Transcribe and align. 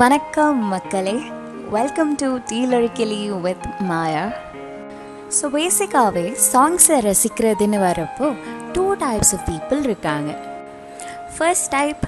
வணக்கம் 0.00 0.60
மக்களே. 0.72 1.14
Welcome 1.74 2.12
to 2.20 2.28
டீலழிக்கலி 2.50 3.18
வித் 3.44 3.66
மாயா 3.88 4.22
ஸோ 5.36 5.48
பேசிக்காகவே 5.54 6.24
சாங்ஸை 6.52 6.96
ரசிக்கிறதுன்னு 7.06 7.78
வரப்போ 7.84 8.28
டூ 8.74 8.84
டைப்ஸ் 9.02 9.32
ஆஃப் 9.36 9.44
பீப்புள் 9.50 9.80
இருக்காங்க. 9.88 10.30
ஃபர்ஸ்ட் 11.34 11.70
டைப் 11.74 12.04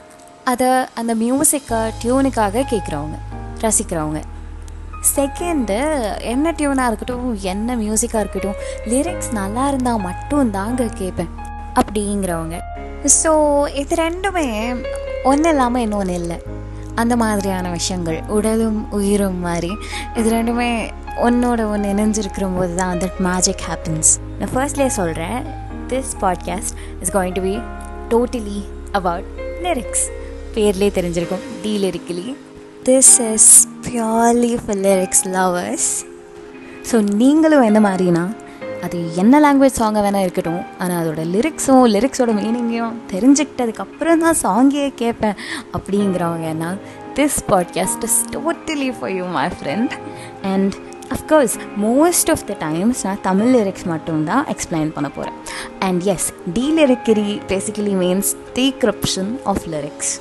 அதை 0.52 0.70
அந்த 1.02 1.14
மியூசிக்கை 1.24 1.80
டியூனுக்காக 2.02 2.64
கேட்குறவங்க 2.72 3.18
ரசிக்கிறவங்க. 3.64 4.22
செகண்டு 5.14 5.78
என்ன 6.34 6.54
டியூனாக 6.60 6.90
இருக்கட்டும் 6.90 7.28
என்ன 7.54 7.76
மியூசிக்காக 7.84 8.24
இருக்கட்டும் 8.24 8.60
லிரிக்ஸ் 8.92 9.32
நல்லா 9.40 9.66
இருந்தால் 9.72 10.04
மட்டும் 10.08 10.54
தாங்க 10.58 10.90
கேட்பேன் 11.02 11.32
அப்படிங்கிறவங்க. 11.80 12.58
ஸோ 13.20 13.32
இது 13.82 13.94
ரெண்டுமே 14.06 14.48
ஒன்றும் 15.30 15.52
இல்லாமல் 15.54 15.82
இன்னொன்று 15.82 16.14
இல்லை. 16.22 16.38
அந்த 16.94 17.16
மாதிரியான 17.16 17.70
விஷயங்கள் 17.70 18.22
உடலும் 18.28 18.90
உயிரும் 18.90 19.38
மாதிரி. 19.38 19.76
இது 20.16 20.30
ரெண்டுமே 20.30 20.92
ஒன்னோட 21.22 21.70
ஒன்று 21.70 21.92
இணைஞ்சிருக்கிற 21.92 22.56
போது 22.56 22.74
தான் 22.74 22.98
தட் 22.98 23.18
மேஜிக் 23.18 23.64
ஹேப்பன்ஸ் 23.68 24.18
நான் 24.38 24.52
ஃபர்ஸ்ட்லேயே 24.54 24.86
சொல்கிறேன் 24.86 25.44
this 25.88 26.16
podcast 26.20 26.74
is 27.02 27.16
going 27.16 27.32
to 27.32 27.40
be 27.40 27.60
totally 28.08 28.64
about 28.92 29.24
lyrics 29.62 30.04
பேர்லேயே 30.54 30.90
தெரிஞ்சிருக்கும் 30.90 31.40
D 31.62 31.84
lyrically 31.84 32.36
this 32.84 33.20
is 33.32 33.68
purely 33.82 34.58
for 34.66 34.76
lyrics 34.76 35.24
lovers 35.28 36.04
so 36.92 37.14
நீங்களும் 37.14 37.62
எந்த 37.62 37.80
மாதிரினா 37.80 38.30
அது 38.84 38.98
என்ன 39.14 39.34
லாங்குவேஜ் 39.40 39.78
சாங்காக 39.78 40.02
வேணால் 40.06 40.24
இருக்கட்டும். 40.26 40.62
ஆனால் 40.78 40.98
அதோட 41.02 41.22
லிரிக்ஸும் 41.34 41.84
லிரிக்ஸோட 41.94 42.32
மீனிங்கையும் 42.38 42.96
தெரிஞ்சுக்கிட்டதுக்கப்புறம் 43.12 44.22
தான் 44.24 44.40
சாங்கே 44.42 44.94
கேட்பேன் 44.94 45.38
அப்படிங்கிறவங்கன்னா 45.72 46.70
this 47.14 47.38
podcast 47.48 48.04
is 48.04 48.18
totally 48.32 48.90
for 48.98 49.10
you 49.10 49.24
my 49.24 49.46
friend 49.58 49.94
and 50.42 50.74
of course 51.10 51.54
most 51.80 52.30
of 52.30 52.44
the 52.44 52.56
times 52.58 53.04
நான் 53.04 53.22
தமிழ் 53.22 53.50
லிரிக்ஸ் 53.54 53.84
மட்டும்தான் 53.84 54.44
எக்ஸ்பிளைன் 54.46 54.90
பண்ண 54.92 55.08
போகிறேன் 55.08 55.38
and 55.78 56.02
as 56.06 56.28
D 56.52 56.66
lyrically 56.72 57.40
basically 57.48 57.94
means 57.94 58.30
decryption 58.54 59.32
of 59.44 59.66
lyrics 59.68 60.12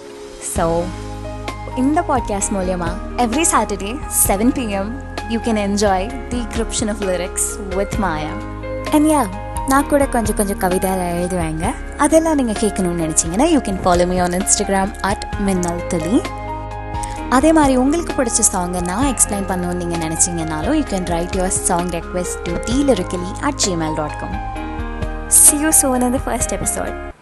so 0.56 0.67
இந்த 1.78 2.00
பாட்காஸ்ட் 2.08 2.53
மூலயமா 2.53 2.91
every 3.17 3.45
Saturday 3.52 3.94
seven 4.28 4.56
PM 4.59 4.91
you 5.30 5.39
can 5.39 5.61
enjoy 5.67 6.08
decryption 6.30 6.89
of 6.89 7.03
lyrics 7.03 7.50
with 7.75 7.97
Maya 7.97 8.34
and 8.94 9.11
yeah 9.11 9.27
நான் 9.67 9.88
கூட 9.88 10.05
கொஞ்சம் 10.05 10.36
கொஞ்சம் 10.36 10.58
கவிதை 10.58 10.89
எழுதுவேங்க. 10.89 11.73
அதெல்லாம் 11.97 12.36
நீங்கள் 12.36 12.55
கேட்கணும்னு 12.55 13.03
நினச்சிங்கன்னா 13.03 13.52
you 13.52 13.59
can 13.59 13.80
follow 13.83 14.08
me 14.08 14.17
on 14.17 14.33
Instagram 14.33 14.91
at 15.02 15.25
மின்னல் 15.39 15.88
துளி 15.88 16.22
அதே 17.30 17.52
மாதிரி 17.52 17.75
உங்களுக்கு 17.75 18.13
பிடிச்ச 18.13 18.41
சாங்கை 18.53 18.81
நான் 18.81 19.05
எக்ஸ்பிளைன் 19.05 19.47
பண்ணணும்னு 19.47 19.73
நீங்கள் 19.73 20.09
நினச்சிங்கனாலும் 20.09 20.73
you 20.73 20.83
can 20.83 21.05
write 21.05 21.35
your 21.35 21.50
song 21.50 21.89
request 21.89 22.38
to 22.44 22.53
D 22.66 22.95
at 23.41 23.55
Gmail 23.55 23.95
dot 23.95 24.19
com 24.19 24.38
see 25.28 25.55
you 25.55 25.72
soon 25.81 26.02
இந்த 26.02 26.17
ஃபர்ஸ்ட் 26.25 26.53
எபிசோட் 26.53 27.11